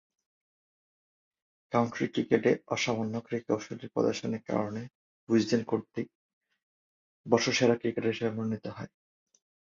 [1.73, 4.81] County ক্রিকেটে অসামান্য ক্রীড়াশৈলী প্রদর্শনের কারণে
[5.29, 6.07] উইজডেন কর্তৃক
[7.25, 8.89] বর্ষসেরা ক্রিকেটার হিসেবে মনোনীত হন।